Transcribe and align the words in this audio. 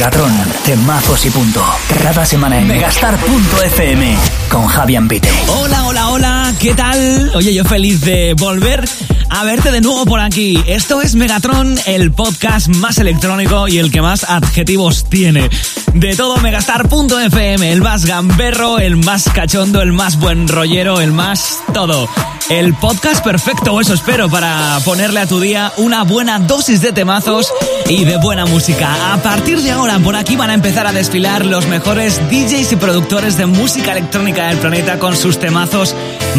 Megatron, 0.00 0.32
temazos 0.64 1.26
y 1.26 1.30
punto. 1.30 1.62
Cada 2.02 2.24
semana 2.24 2.58
en 2.58 2.66
megastar.fm 2.66 4.16
con 4.48 4.66
Javier 4.66 5.06
Pite. 5.06 5.28
Hola, 5.48 5.84
hola, 5.84 6.08
hola, 6.08 6.54
¿qué 6.58 6.72
tal? 6.72 7.30
Oye, 7.34 7.52
yo 7.52 7.66
feliz 7.66 8.00
de 8.00 8.32
volver 8.32 8.82
a 9.30 9.44
verte 9.44 9.70
de 9.70 9.80
nuevo 9.80 10.04
por 10.04 10.20
aquí. 10.20 10.62
Esto 10.66 11.00
es 11.00 11.14
Megatron, 11.14 11.78
el 11.86 12.12
podcast 12.12 12.68
más 12.68 12.98
electrónico 12.98 13.68
y 13.68 13.78
el 13.78 13.90
que 13.90 14.02
más 14.02 14.24
adjetivos 14.24 15.04
tiene. 15.08 15.48
De 15.94 16.14
todo 16.14 16.36
megastar.fm, 16.38 17.72
el 17.72 17.80
más 17.80 18.04
gamberro, 18.04 18.78
el 18.78 18.96
más 18.96 19.28
cachondo, 19.32 19.80
el 19.82 19.92
más 19.92 20.18
buen 20.18 20.48
rollero, 20.48 21.00
el 21.00 21.12
más 21.12 21.60
todo. 21.72 22.08
El 22.48 22.74
podcast 22.74 23.22
perfecto, 23.22 23.80
eso 23.80 23.94
espero, 23.94 24.28
para 24.28 24.78
ponerle 24.84 25.20
a 25.20 25.26
tu 25.26 25.38
día 25.38 25.72
una 25.76 26.02
buena 26.02 26.40
dosis 26.40 26.82
de 26.82 26.92
temazos 26.92 27.52
y 27.88 28.04
de 28.04 28.16
buena 28.16 28.44
música. 28.44 29.12
A 29.12 29.22
partir 29.22 29.60
de 29.62 29.70
ahora, 29.70 30.00
por 30.00 30.16
aquí 30.16 30.34
van 30.34 30.50
a 30.50 30.54
empezar 30.54 30.86
a 30.86 30.92
desfilar 30.92 31.46
los 31.46 31.66
mejores 31.68 32.20
DJs 32.28 32.72
y 32.72 32.76
productores 32.76 33.36
de 33.36 33.46
música 33.46 33.92
electrónica 33.92 34.48
del 34.48 34.58
planeta 34.58 34.98
con 34.98 35.16
sus 35.16 35.38
temazos 35.38 35.94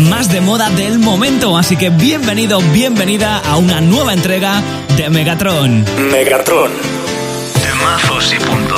más 0.10 0.30
de 0.30 0.42
moda 0.42 0.70
del 0.70 1.00
momento. 1.00 1.58
Así 1.58 1.78
que 1.78 1.90
bienvenido, 1.90 2.60
bienvenida 2.82 3.38
a 3.38 3.58
una 3.58 3.80
nueva 3.80 4.12
entrega 4.12 4.60
de 4.98 5.08
Megatron. 5.12 5.86
Megatron. 6.12 6.72
Temazos 7.62 8.34
y 8.34 8.40
punto. 8.40 8.76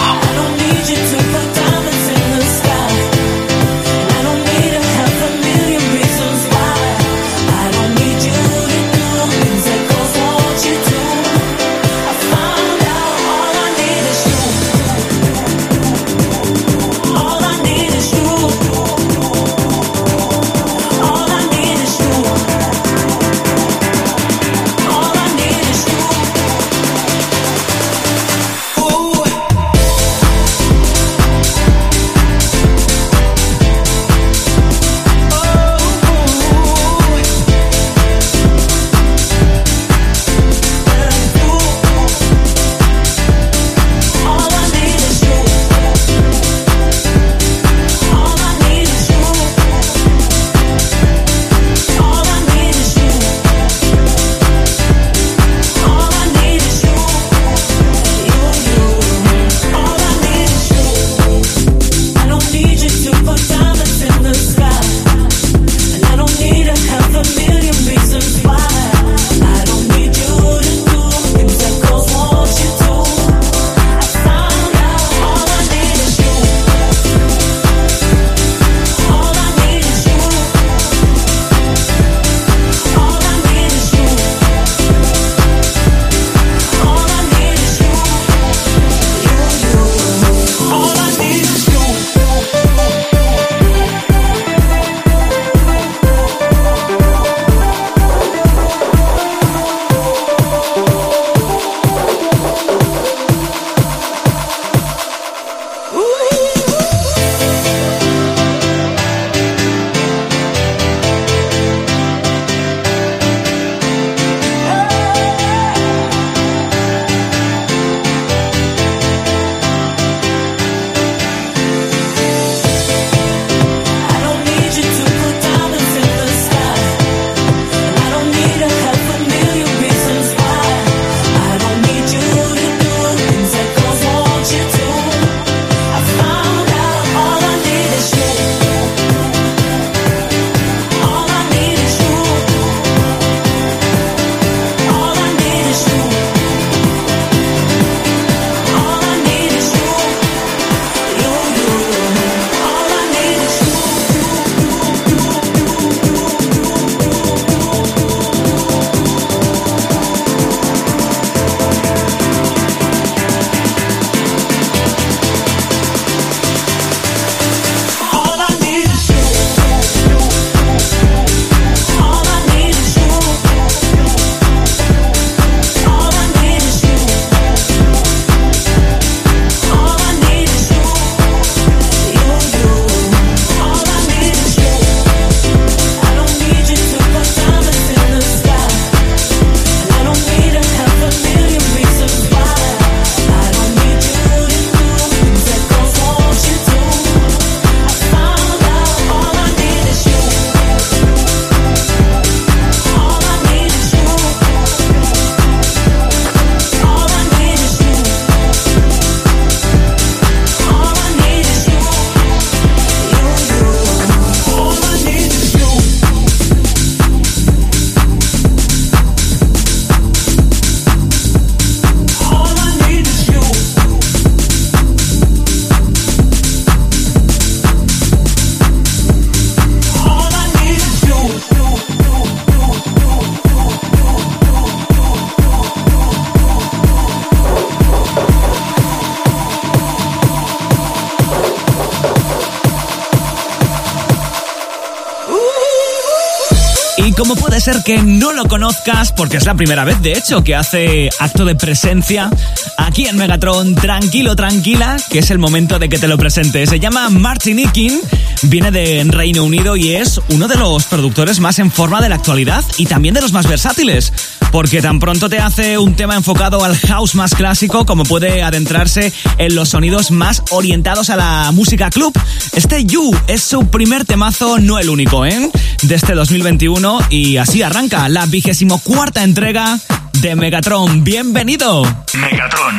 Ser 247.64 247.82
que 247.82 248.04
no 248.04 248.34
lo 248.34 248.46
conozcas 248.50 249.14
porque 249.14 249.38
es 249.38 249.46
la 249.46 249.54
primera 249.56 249.86
vez, 249.86 250.02
de 250.02 250.12
hecho, 250.12 250.44
que 250.44 250.54
hace 250.54 251.10
acto 251.18 251.46
de 251.46 251.56
presencia 251.56 252.30
aquí 252.78 253.06
en 253.06 253.16
Megatron, 253.16 253.74
tranquilo, 253.76 254.36
tranquila, 254.36 254.98
que 255.10 255.20
es 255.20 255.32
el 255.32 255.38
momento 255.40 255.80
de 255.80 255.88
que 255.88 255.98
te 255.98 256.10
lo 256.10 256.18
presente. 256.18 256.68
Se 256.68 256.82
llama 256.82 257.08
Martin 257.10 257.60
Ikin, 257.60 258.02
viene 258.42 258.70
de 258.70 259.06
Reino 259.08 259.46
Unido 259.46 259.78
y 259.78 259.96
es 259.96 260.20
uno 260.28 260.50
de 260.50 260.58
los 260.58 260.84
productores 260.88 261.40
más 261.40 261.58
en 261.60 261.72
forma 261.72 262.02
de 262.02 262.10
la 262.10 262.16
actualidad 262.16 262.66
y 262.78 262.86
también 262.86 263.14
de 263.14 263.22
los 263.22 263.32
más 263.32 263.48
versátiles 263.48 264.12
porque 264.54 264.84
tan 264.84 265.00
pronto 265.00 265.30
te 265.30 265.40
hace 265.40 265.80
un 265.80 265.96
tema 265.96 266.14
enfocado 266.14 266.64
al 266.64 266.78
house 266.78 267.16
más 267.16 267.34
clásico 267.34 267.88
como 267.88 268.04
puede 268.04 268.44
adentrarse 268.44 269.12
en 269.40 269.56
los 269.56 269.70
sonidos 269.70 270.12
más 270.12 270.44
orientados 270.52 271.10
a 271.10 271.16
la 271.16 271.52
música 271.52 271.90
club. 271.90 272.14
Este 272.56 272.86
You 272.86 273.16
es 273.26 273.42
su 273.42 273.66
primer 273.66 274.06
temazo, 274.06 274.60
no 274.60 274.78
el 274.78 274.92
único, 274.92 275.26
¿eh? 275.26 275.50
De 275.84 275.96
este 275.96 276.14
2021 276.14 277.00
y 277.10 277.38
así 277.38 277.62
arranca 277.62 278.08
la 278.08 278.26
vigésimo 278.26 278.80
cuarta 278.80 279.24
entrega 279.24 279.78
de 280.22 280.36
Megatron. 280.36 281.04
Bienvenido. 281.04 281.84
Megatron. 282.14 282.76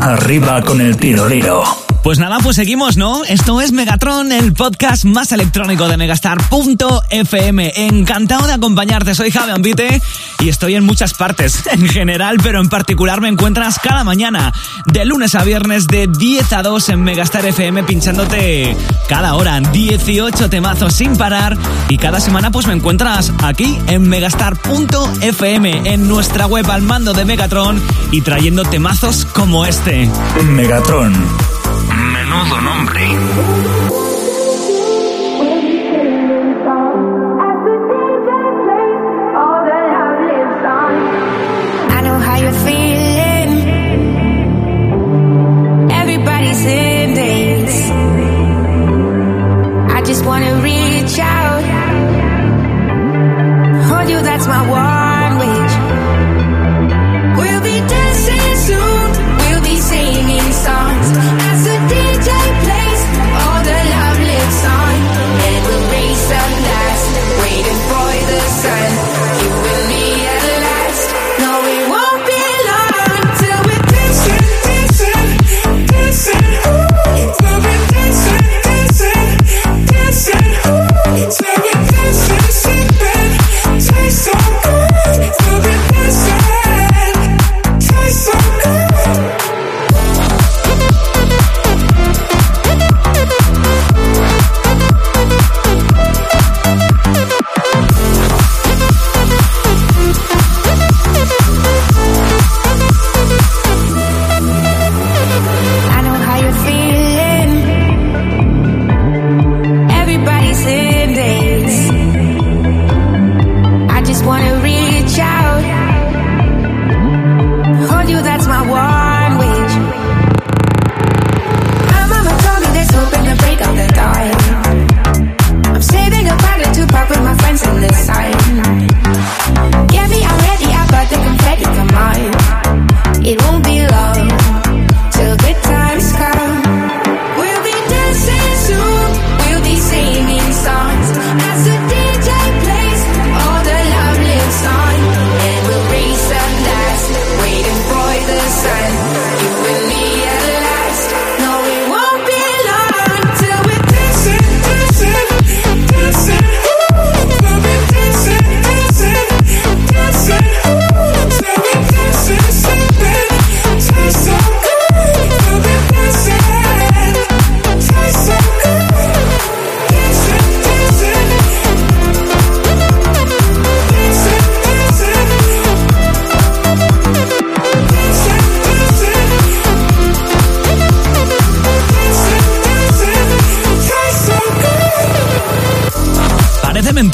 Arriba 0.00 0.60
con 0.62 0.80
el 0.80 0.96
tiroliro. 0.96 1.89
Pues 2.02 2.18
nada, 2.18 2.38
pues 2.38 2.56
seguimos, 2.56 2.96
¿no? 2.96 3.24
Esto 3.24 3.60
es 3.60 3.72
Megatron, 3.72 4.32
el 4.32 4.54
podcast 4.54 5.04
más 5.04 5.32
electrónico 5.32 5.86
de 5.86 5.98
Megastar.fm. 5.98 7.72
Encantado 7.76 8.46
de 8.46 8.54
acompañarte, 8.54 9.14
soy 9.14 9.30
Javi 9.30 9.52
Ambite 9.52 10.00
y 10.38 10.48
estoy 10.48 10.76
en 10.76 10.84
muchas 10.84 11.12
partes 11.12 11.62
en 11.70 11.86
general, 11.86 12.38
pero 12.42 12.60
en 12.60 12.70
particular 12.70 13.20
me 13.20 13.28
encuentras 13.28 13.78
cada 13.78 14.02
mañana, 14.02 14.52
de 14.86 15.04
lunes 15.04 15.34
a 15.34 15.44
viernes, 15.44 15.88
de 15.88 16.06
10 16.06 16.52
a 16.54 16.62
2 16.62 16.88
en 16.88 17.02
Megastar 17.02 17.44
FM, 17.44 17.84
pinchándote 17.84 18.74
cada 19.06 19.34
hora 19.34 19.60
18 19.60 20.48
temazos 20.48 20.94
sin 20.94 21.18
parar. 21.18 21.58
Y 21.90 21.98
cada 21.98 22.18
semana, 22.18 22.50
pues 22.50 22.66
me 22.66 22.72
encuentras 22.72 23.30
aquí 23.42 23.78
en 23.88 24.08
Megastar.fm, 24.08 25.82
en 25.84 26.08
nuestra 26.08 26.46
web 26.46 26.68
al 26.70 26.80
mando 26.80 27.12
de 27.12 27.26
Megatron 27.26 27.80
y 28.10 28.22
trayendo 28.22 28.62
temazos 28.64 29.26
como 29.26 29.66
este. 29.66 30.08
Megatron. 30.44 31.59
Menudo 32.30 32.60
nombre. 32.60 34.09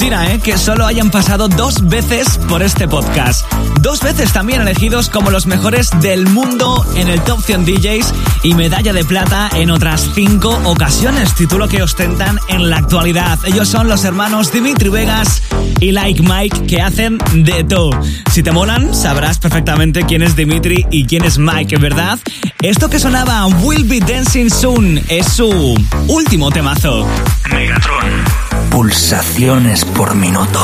¿Eh? 0.07 0.39
Que 0.41 0.57
solo 0.57 0.85
hayan 0.85 1.11
pasado 1.11 1.49
dos 1.49 1.89
veces 1.89 2.39
por 2.47 2.61
este 2.61 2.87
podcast. 2.87 3.45
Dos 3.81 3.99
veces 4.01 4.31
también 4.31 4.61
elegidos 4.61 5.09
como 5.09 5.31
los 5.31 5.47
mejores 5.47 5.89
del 6.01 6.27
mundo 6.27 6.85
en 6.95 7.09
el 7.09 7.21
Top 7.21 7.41
100 7.41 7.65
DJs 7.65 8.13
y 8.43 8.53
medalla 8.53 8.93
de 8.93 9.03
plata 9.03 9.49
en 9.55 9.69
otras 9.69 10.09
cinco 10.15 10.61
ocasiones, 10.63 11.35
título 11.35 11.67
que 11.67 11.83
ostentan 11.83 12.39
en 12.47 12.69
la 12.69 12.77
actualidad. 12.77 13.37
Ellos 13.45 13.67
son 13.67 13.89
los 13.89 14.05
hermanos 14.05 14.51
Dimitri 14.53 14.87
Vegas 14.87 15.41
y 15.81 15.91
Like 15.91 16.23
Mike 16.23 16.67
que 16.67 16.81
hacen 16.81 17.17
de 17.33 17.65
todo. 17.65 17.91
Si 18.31 18.43
te 18.43 18.51
molan, 18.51 18.95
sabrás 18.95 19.39
perfectamente 19.39 20.03
quién 20.03 20.21
es 20.21 20.37
Dimitri 20.37 20.85
y 20.89 21.05
quién 21.05 21.25
es 21.25 21.37
Mike, 21.37 21.77
¿verdad? 21.79 22.17
Esto 22.61 22.89
que 22.89 22.99
sonaba 22.99 23.45
Will 23.47 23.83
Be 23.83 23.99
Dancing 23.99 24.49
Soon 24.49 25.01
es 25.09 25.27
su 25.27 25.75
último 26.07 26.49
temazo. 26.49 27.05
Megatron. 27.51 28.46
Pulsaciones 28.69 29.85
por 29.85 30.15
minuto. 30.15 30.59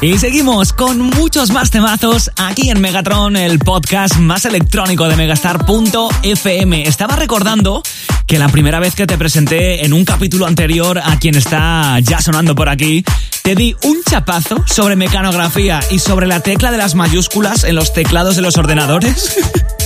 Y 0.00 0.18
seguimos 0.18 0.72
con 0.72 1.00
muchos 1.00 1.50
más 1.50 1.70
temazos 1.70 2.30
aquí 2.36 2.70
en 2.70 2.80
Megatron, 2.80 3.36
el 3.36 3.58
podcast 3.58 4.16
más 4.16 4.44
electrónico 4.44 5.08
de 5.08 5.16
Megastar.fm. 5.16 6.82
Estaba 6.82 7.16
recordando 7.16 7.82
que 8.26 8.38
la 8.38 8.48
primera 8.48 8.80
vez 8.80 8.94
que 8.94 9.06
te 9.06 9.16
presenté 9.16 9.84
en 9.84 9.92
un 9.92 10.04
capítulo 10.04 10.46
anterior 10.46 10.98
a 10.98 11.18
quien 11.18 11.36
está 11.36 11.98
ya 12.00 12.20
sonando 12.20 12.54
por 12.54 12.68
aquí, 12.68 13.04
te 13.42 13.54
di 13.54 13.76
un 13.84 14.02
chapazo 14.08 14.62
sobre 14.66 14.96
mecanografía 14.96 15.80
y 15.90 16.00
sobre 16.00 16.26
la 16.26 16.40
tecla 16.40 16.70
de 16.70 16.78
las 16.78 16.94
mayúsculas 16.94 17.64
en 17.64 17.76
los 17.76 17.92
teclados 17.92 18.36
de 18.36 18.42
los 18.42 18.56
ordenadores. 18.56 19.38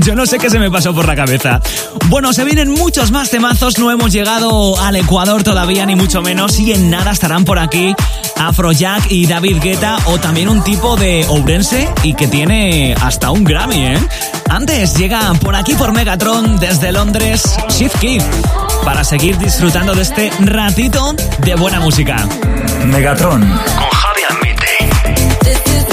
Yo 0.00 0.14
no 0.14 0.26
sé 0.26 0.38
qué 0.38 0.50
se 0.50 0.58
me 0.58 0.70
pasó 0.70 0.94
por 0.94 1.06
la 1.06 1.14
cabeza. 1.14 1.60
Bueno, 2.08 2.32
se 2.32 2.44
vienen 2.44 2.70
muchos 2.70 3.10
más 3.10 3.30
temazos, 3.30 3.78
no 3.78 3.90
hemos 3.90 4.12
llegado 4.12 4.80
al 4.80 4.96
Ecuador 4.96 5.42
todavía, 5.42 5.86
ni 5.86 5.94
mucho 5.94 6.22
menos, 6.22 6.58
y 6.58 6.72
en 6.72 6.90
nada 6.90 7.12
estarán 7.12 7.44
por 7.44 7.58
aquí 7.58 7.94
Afrojack 8.36 9.10
y 9.10 9.26
David 9.26 9.58
Guetta, 9.62 9.98
o 10.06 10.18
también 10.18 10.48
un 10.48 10.62
tipo 10.64 10.96
de 10.96 11.24
Ourense 11.28 11.88
y 12.02 12.14
que 12.14 12.26
tiene 12.26 12.94
hasta 13.00 13.30
un 13.30 13.44
Grammy, 13.44 13.86
¿eh? 13.86 14.08
Antes 14.48 14.96
llega 14.96 15.32
por 15.34 15.54
aquí 15.54 15.74
por 15.74 15.92
Megatron 15.92 16.58
desde 16.58 16.92
Londres, 16.92 17.56
Shift 17.68 17.98
Kid, 17.98 18.22
para 18.84 19.04
seguir 19.04 19.38
disfrutando 19.38 19.94
de 19.94 20.02
este 20.02 20.30
ratito 20.40 21.14
de 21.38 21.54
buena 21.54 21.80
música. 21.80 22.26
Megatron. 22.86 23.40
Con 23.40 23.90
Javi 23.90 24.22
Almite. 24.28 25.91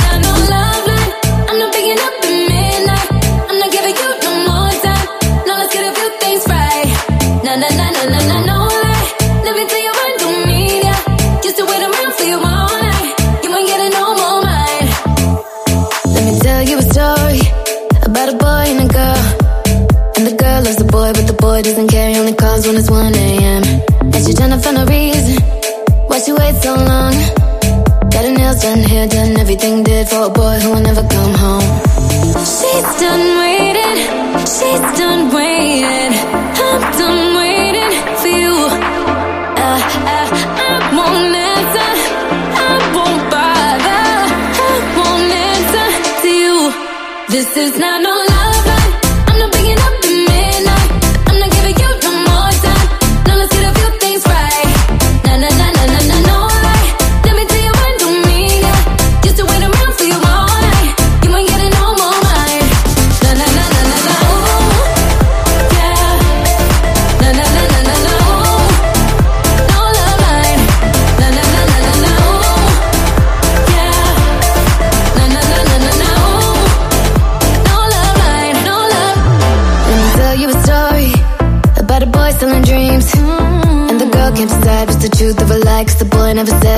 This 47.30 47.56
is 47.58 47.78
not 47.78 48.02
no 48.02 48.10
lie. 48.10 48.39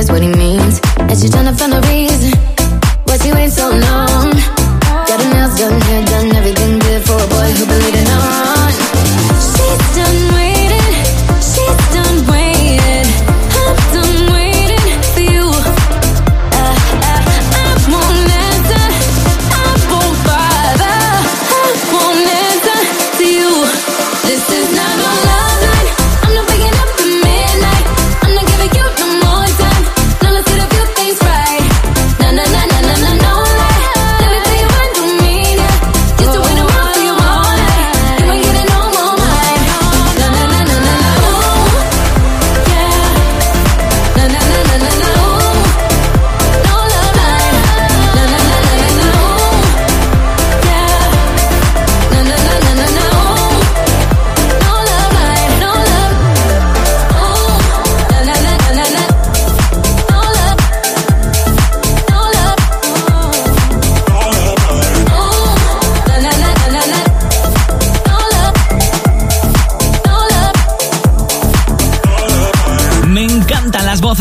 realize 0.01 0.11
what 0.11 0.21
he 0.21 0.29
means. 0.37 0.79
And 0.97 1.11
she's 1.11 1.31
trying 1.31 1.45
to 1.45 1.53
find 1.53 1.73
a 1.73 1.81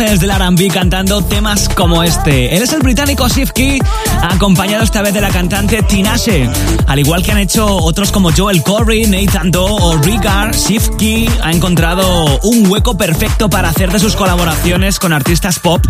voces 0.01 0.21
del 0.21 0.31
R&B 0.31 0.69
cantando 0.69 1.23
temas 1.23 1.69
como 1.69 2.03
este. 2.03 2.57
Él 2.57 2.63
es 2.63 2.73
el 2.73 2.81
británico 2.81 3.29
Sifki, 3.29 3.79
acompañado 4.23 4.83
esta 4.83 5.03
vez 5.03 5.13
de 5.13 5.21
la 5.21 5.29
cantante 5.29 5.83
Tinashe. 5.83 6.49
Al 6.87 6.99
igual 6.99 7.23
que 7.23 7.33
han 7.33 7.39
hecho 7.39 7.67
otros 7.67 8.11
como 8.11 8.31
Joel 8.33 8.63
Corey, 8.63 9.07
Nathan 9.07 9.51
Doe 9.51 9.71
o 9.71 9.99
Ricard, 9.99 10.55
Sifki 10.55 11.29
ha 11.43 11.51
encontrado 11.51 12.39
un 12.45 12.71
hueco 12.71 12.97
perfecto 12.97 13.51
para 13.51 13.69
hacer 13.69 13.93
de 13.93 13.99
sus 13.99 14.17
colaboraciones 14.17 14.99
con 14.99 15.13
artistas 15.13 15.59
pop 15.59 15.85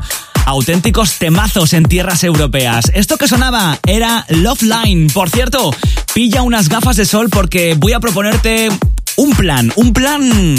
auténticos 0.46 1.18
temazos 1.18 1.72
en 1.72 1.84
tierras 1.84 2.24
europeas. 2.24 2.90
Esto 2.94 3.16
que 3.16 3.28
sonaba 3.28 3.78
era 3.86 4.24
Love 4.28 4.62
Line. 4.62 5.12
Por 5.12 5.30
cierto, 5.30 5.72
pilla 6.14 6.42
unas 6.42 6.68
gafas 6.68 6.96
de 6.96 7.04
sol 7.04 7.28
porque 7.30 7.74
voy 7.78 7.92
a 7.92 8.00
proponerte 8.00 8.70
un 9.16 9.30
plan, 9.32 9.72
un 9.76 9.92
plan 9.92 10.56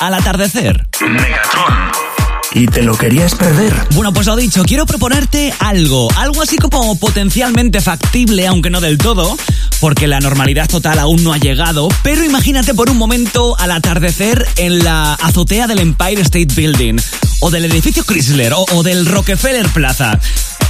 al 0.00 0.14
atardecer. 0.14 0.88
Megatron 1.00 2.17
y 2.52 2.66
te 2.66 2.82
lo 2.82 2.96
querías 2.96 3.34
perder. 3.34 3.74
Bueno, 3.94 4.12
pues 4.12 4.26
lo 4.26 4.36
dicho, 4.36 4.62
quiero 4.64 4.86
proponerte 4.86 5.52
algo, 5.58 6.08
algo 6.16 6.42
así 6.42 6.56
como 6.56 6.98
potencialmente 6.98 7.80
factible, 7.80 8.46
aunque 8.46 8.70
no 8.70 8.80
del 8.80 8.98
todo, 8.98 9.36
porque 9.80 10.06
la 10.06 10.20
normalidad 10.20 10.68
total 10.68 10.98
aún 10.98 11.22
no 11.22 11.32
ha 11.32 11.38
llegado, 11.38 11.88
pero 12.02 12.24
imagínate 12.24 12.74
por 12.74 12.90
un 12.90 12.96
momento 12.96 13.58
al 13.58 13.72
atardecer 13.72 14.46
en 14.56 14.78
la 14.80 15.14
azotea 15.14 15.66
del 15.66 15.80
Empire 15.80 16.22
State 16.22 16.54
Building, 16.54 16.96
o 17.40 17.50
del 17.50 17.66
edificio 17.66 18.04
Chrysler, 18.04 18.52
o, 18.54 18.82
del 18.82 19.06
Rockefeller 19.06 19.68
Plaza. 19.68 20.18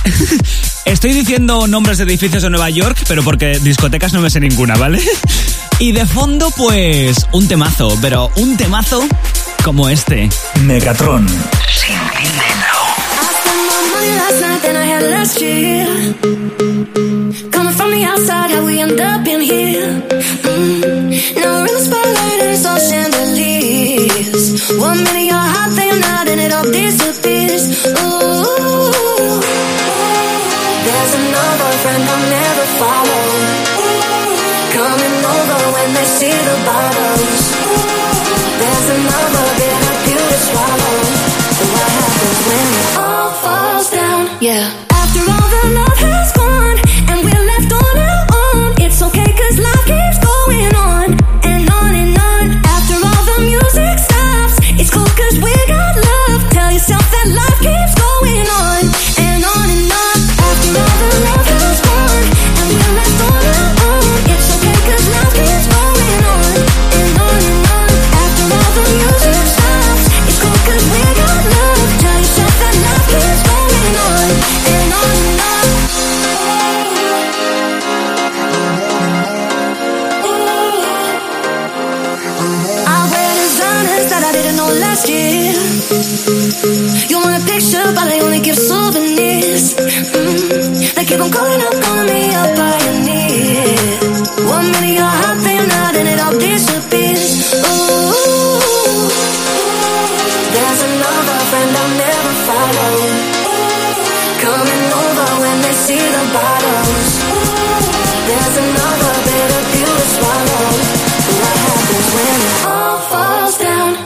Estoy 0.85 1.13
diciendo 1.13 1.67
nombres 1.67 1.99
de 1.99 2.05
edificios 2.05 2.43
de 2.43 2.51
Nueva 2.51 2.71
York, 2.71 3.05
pero 3.07 3.23
porque 3.23 3.59
discotecas 3.59 4.13
no 4.13 4.21
me 4.21 4.31
sé 4.31 4.41
ninguna, 4.41 4.77
¿vale? 4.77 5.03
Y 5.81 5.93
de 5.93 6.07
fondo, 6.07 6.51
pues, 6.57 7.29
un 7.31 7.47
temazo, 7.47 7.97
pero 8.03 8.33
un 8.35 8.57
temazo 8.57 9.07
como 9.63 9.89
este. 9.89 10.29
Megatron. 10.63 11.25
Coming 17.51 17.75
from 17.75 17.91
the 17.91 18.05
outside, 18.05 18.51
how 18.51 18.65
we 18.67 18.81
end 18.81 19.01
up 19.01 19.27
in 19.27 19.41
here. 19.41 20.01
Mm. 20.43 20.78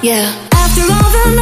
yeah. 0.02 0.49
After 0.52 0.82
all 0.82 1.11
the 1.12 1.42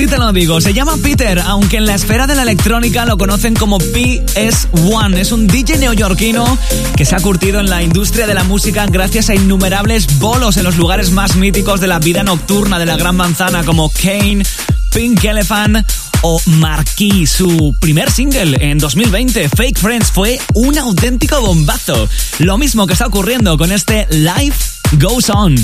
así 0.00 0.06
te 0.06 0.16
lo 0.16 0.32
digo. 0.32 0.62
Se 0.62 0.72
llama 0.72 0.96
Peter, 0.96 1.38
aunque 1.40 1.76
en 1.76 1.84
la 1.84 1.94
esfera 1.94 2.26
de 2.26 2.34
la 2.34 2.40
electrónica 2.42 3.04
lo 3.04 3.18
conocen 3.18 3.54
como 3.54 3.78
PS1. 3.78 5.18
Es 5.18 5.30
un 5.30 5.46
DJ 5.46 5.76
neoyorquino 5.76 6.58
que 6.96 7.04
se 7.04 7.14
ha 7.14 7.20
curtido 7.20 7.60
en 7.60 7.68
la 7.68 7.82
industria 7.82 8.26
de 8.26 8.32
la 8.32 8.42
música 8.44 8.86
gracias 8.86 9.28
a 9.28 9.34
innumerables 9.34 10.18
bolos 10.18 10.56
en 10.56 10.64
los 10.64 10.78
lugares 10.78 11.10
más 11.10 11.36
míticos 11.36 11.80
de 11.80 11.86
la 11.86 11.98
vida 11.98 12.22
nocturna 12.22 12.78
de 12.78 12.86
la 12.86 12.96
Gran 12.96 13.14
Manzana, 13.14 13.62
como 13.62 13.90
Kane, 13.90 14.42
Pink 14.90 15.22
Elephant 15.22 15.86
o 16.22 16.40
Marquis. 16.46 17.30
Su 17.30 17.76
primer 17.78 18.10
single 18.10 18.56
en 18.58 18.78
2020, 18.78 19.50
Fake 19.50 19.78
Friends, 19.78 20.10
fue 20.10 20.40
un 20.54 20.78
auténtico 20.78 21.42
bombazo. 21.42 22.08
Lo 22.38 22.56
mismo 22.56 22.86
que 22.86 22.94
está 22.94 23.06
ocurriendo 23.06 23.58
con 23.58 23.70
este 23.70 24.06
Life 24.10 24.56
Goes 24.98 25.28
On. 25.28 25.54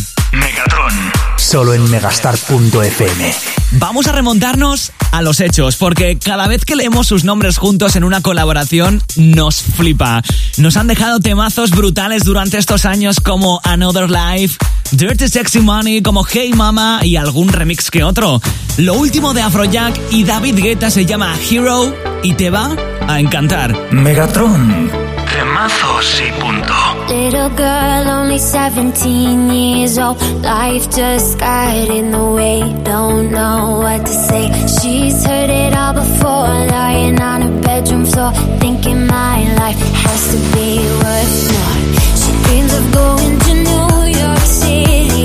Solo 1.37 1.75
en 1.75 1.91
megastar.fm. 1.91 3.35
Vamos 3.73 4.07
a 4.07 4.13
remontarnos 4.13 4.93
a 5.13 5.23
los 5.23 5.41
hechos, 5.41 5.77
porque 5.77 6.19
cada 6.19 6.49
vez 6.49 6.65
que 6.65 6.77
leemos 6.77 7.07
sus 7.07 7.25
nombres 7.25 7.59
juntos 7.59 7.97
en 7.97 8.05
una 8.05 8.21
colaboración, 8.21 9.03
nos 9.17 9.63
flipa. 9.63 10.23
Nos 10.57 10.77
han 10.77 10.87
dejado 10.87 11.21
temazos 11.21 11.71
brutales 11.71 12.25
durante 12.25 12.59
estos 12.59 12.85
años 12.85 13.21
como 13.21 13.61
Another 13.65 14.11
Life, 14.11 14.57
Dirty 14.93 15.29
Sexy 15.29 15.61
Money, 15.61 16.03
como 16.03 16.25
Hey 16.25 16.53
Mama 16.55 17.01
y 17.03 17.17
algún 17.17 17.49
remix 17.49 17.91
que 17.91 18.03
otro. 18.03 18.41
Lo 18.77 18.95
último 18.95 19.35
de 19.35 19.43
Afrojack 19.43 19.99
y 20.11 20.25
David 20.25 20.57
Guetta 20.57 20.91
se 20.91 21.07
llama 21.07 21.35
Hero 21.51 21.95
y 22.23 22.35
te 22.35 22.51
va 22.51 22.75
a 23.07 23.21
encantar. 23.21 23.93
Megatron. 23.93 25.06
Temazos 25.37 26.23
y 26.23 26.33
punto. 26.41 26.73
Little 27.09 27.51
girl, 27.51 28.09
only 28.09 28.39
17 28.39 29.51
years 29.51 29.99
old. 29.99 30.17
Life 30.43 30.89
just 30.89 31.39
got 31.39 31.91
in 31.91 32.11
the 32.11 32.25
way. 32.25 32.61
Don't 32.85 33.31
know 33.31 33.81
what 33.81 34.07
to 34.07 34.13
say. 34.29 34.49
She's 34.81 35.27
heard 35.27 35.51
it 35.51 35.75
all 35.75 35.93
before. 35.93 36.49
Lying 36.77 37.21
on 37.21 37.43
her 37.43 37.61
bedroom 37.61 38.07
floor. 38.07 38.33
Thinking 38.61 39.07
my 39.07 39.39
life 39.61 39.79
has 40.05 40.23
to 40.33 40.39
be 40.57 40.79
worth 41.03 41.37
more. 41.53 41.77
She 42.21 42.31
dreams 42.45 42.73
of 42.73 42.85
going 42.95 43.39
to 43.47 43.53
New 43.69 44.19
York 44.23 44.45
City. 44.63 45.16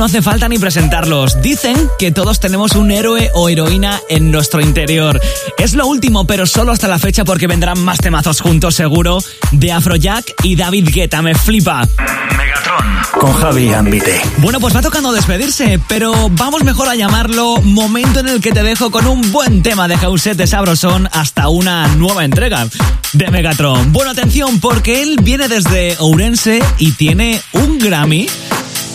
No 0.00 0.06
hace 0.06 0.22
falta 0.22 0.48
ni 0.48 0.58
presentarlos. 0.58 1.42
Dicen 1.42 1.76
que 1.98 2.10
todos 2.10 2.40
tenemos 2.40 2.74
un 2.74 2.90
héroe 2.90 3.30
o 3.34 3.50
heroína 3.50 4.00
en 4.08 4.30
nuestro 4.30 4.62
interior. 4.62 5.20
Es 5.58 5.74
lo 5.74 5.86
último, 5.86 6.26
pero 6.26 6.46
solo 6.46 6.72
hasta 6.72 6.88
la 6.88 6.98
fecha 6.98 7.22
porque 7.22 7.46
vendrán 7.46 7.78
más 7.84 7.98
temazos 7.98 8.40
juntos 8.40 8.74
seguro 8.74 9.18
de 9.52 9.72
Afrojack 9.72 10.32
y 10.42 10.56
David 10.56 10.88
Guetta. 10.90 11.20
Me 11.20 11.34
flipa. 11.34 11.86
Megatron. 12.34 13.20
Con 13.20 13.34
Javi 13.34 13.74
Ambite. 13.74 14.18
Bueno, 14.38 14.58
pues 14.58 14.74
va 14.74 14.80
tocando 14.80 15.12
despedirse, 15.12 15.78
pero 15.86 16.30
vamos 16.30 16.64
mejor 16.64 16.88
a 16.88 16.94
llamarlo 16.94 17.60
momento 17.60 18.20
en 18.20 18.28
el 18.28 18.40
que 18.40 18.52
te 18.52 18.62
dejo 18.62 18.90
con 18.90 19.06
un 19.06 19.30
buen 19.30 19.62
tema 19.62 19.86
de 19.86 19.98
Jausete 19.98 20.46
Sabrosón 20.46 21.10
hasta 21.12 21.50
una 21.50 21.86
nueva 21.88 22.24
entrega 22.24 22.66
de 23.12 23.30
Megatron. 23.30 23.92
Bueno, 23.92 24.12
atención, 24.12 24.60
porque 24.60 25.02
él 25.02 25.18
viene 25.22 25.46
desde 25.48 25.98
Ourense 25.98 26.64
y 26.78 26.92
tiene 26.92 27.42
un 27.52 27.78
Grammy 27.78 28.28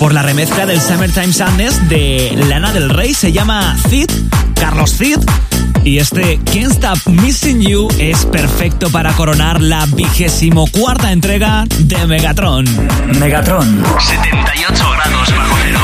por 0.05 0.13
la 0.13 0.21
remezcla 0.21 0.67
del 0.67 0.79
Summertime 0.79 1.33
Sadness 1.33 1.89
de 1.89 2.31
Lana 2.47 2.71
del 2.71 2.91
Rey. 2.91 3.15
Se 3.15 3.31
llama 3.31 3.75
Cid, 3.89 4.07
Carlos 4.53 4.95
Cid. 4.95 5.17
Y 5.83 5.97
este 5.97 6.39
Can't 6.45 6.73
Stop 6.73 6.99
Missing 7.07 7.61
You 7.61 7.87
es 7.97 8.23
perfecto 8.25 8.91
para 8.91 9.13
coronar 9.13 9.59
la 9.59 9.87
vigésimo 9.87 10.67
cuarta 10.67 11.11
entrega 11.11 11.65
de 11.79 12.05
Megatron. 12.05 12.65
Megatron. 13.19 13.83
78 13.99 14.91
grados 14.91 15.35
bajo 15.35 15.55
cero. 15.63 15.79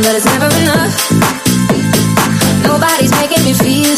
But 0.00 0.14
it's 0.14 0.24
never 0.24 0.46
enough. 0.62 1.10
Nobody's 2.64 3.10
making 3.10 3.44
me 3.44 3.52
feel. 3.52 3.96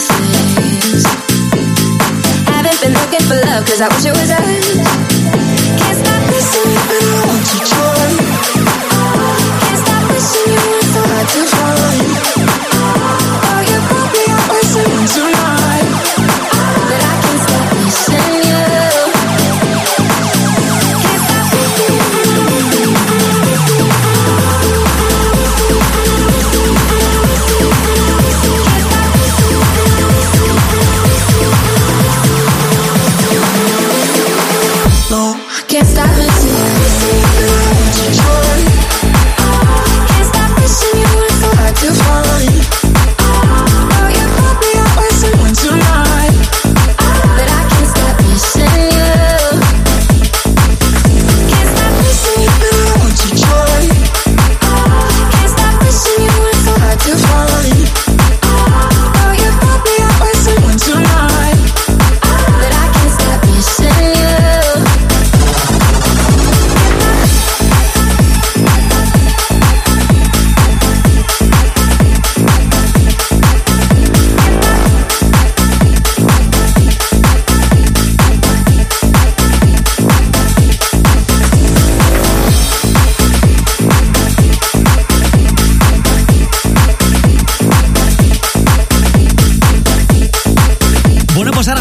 Haven't 2.50 2.80
been 2.80 2.94
looking 2.94 3.24
for 3.28 3.36
love, 3.46 3.64
cause 3.64 3.80
I 3.80 3.88
wish 3.88 4.06
it 4.06 4.16
was 4.16 4.30
us. 4.30 5.13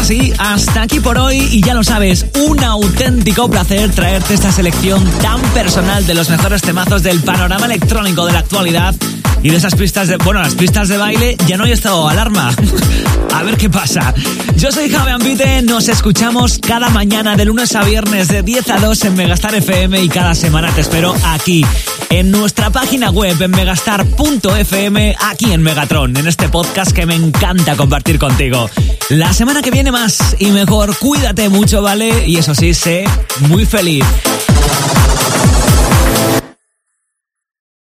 Bueno, 0.04 0.16
pues 0.18 0.20
ahora 0.20 0.26
sí, 0.26 0.32
hasta 0.38 0.82
aquí 0.82 1.00
por 1.00 1.18
hoy 1.18 1.38
y 1.50 1.62
ya 1.62 1.74
lo 1.74 1.82
sabes, 1.82 2.26
un 2.46 2.62
auténtico 2.62 3.48
placer 3.48 3.90
traerte 3.90 4.34
esta 4.34 4.52
selección 4.52 5.02
tan 5.22 5.40
personal 5.54 6.06
de 6.06 6.14
los 6.14 6.28
mejores 6.28 6.62
temazos 6.62 7.02
del 7.02 7.20
panorama 7.20 7.66
electrónico 7.66 8.26
de 8.26 8.32
la 8.32 8.40
actualidad 8.40 8.94
y 9.44 9.50
de 9.50 9.58
esas 9.58 9.74
pistas 9.74 10.08
de, 10.08 10.16
bueno, 10.16 10.40
las 10.40 10.54
pistas 10.54 10.88
de 10.88 10.96
baile 10.96 11.36
ya 11.46 11.58
no 11.58 11.64
hay 11.64 11.72
estado 11.72 12.08
alarma. 12.08 12.50
a 13.34 13.42
ver 13.42 13.58
qué 13.58 13.68
pasa. 13.68 14.14
Yo 14.56 14.72
soy 14.72 14.88
Javi 14.88 15.10
Ambite, 15.10 15.60
nos 15.60 15.88
escuchamos 15.88 16.58
cada 16.58 16.88
mañana 16.88 17.36
de 17.36 17.44
lunes 17.44 17.76
a 17.76 17.84
viernes 17.84 18.28
de 18.28 18.42
10 18.42 18.70
a 18.70 18.78
2 18.78 19.04
en 19.04 19.14
Megastar 19.14 19.54
FM 19.54 20.00
y 20.02 20.08
cada 20.08 20.34
semana 20.34 20.72
te 20.72 20.80
espero 20.80 21.14
aquí 21.26 21.62
en 22.08 22.30
nuestra 22.30 22.70
página 22.70 23.10
web 23.10 23.36
en 23.42 23.50
megastar.fm 23.50 25.16
aquí 25.20 25.52
en 25.52 25.62
Megatron, 25.62 26.16
en 26.16 26.26
este 26.26 26.48
podcast 26.48 26.92
que 26.92 27.04
me 27.04 27.14
encanta 27.14 27.76
compartir 27.76 28.18
contigo. 28.18 28.70
La 29.10 29.34
semana 29.34 29.60
que 29.60 29.70
viene 29.70 29.92
más 29.92 30.36
y 30.38 30.52
mejor, 30.52 30.96
cuídate 30.96 31.50
mucho, 31.50 31.82
¿vale? 31.82 32.26
Y 32.26 32.38
eso 32.38 32.54
sí, 32.54 32.72
sé 32.72 33.04
muy 33.40 33.66
feliz. 33.66 34.06